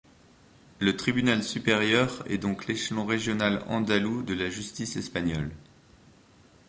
[0.79, 5.51] Le tribunal supérieur est donc l’échelon régional andalou de la justice espagnole.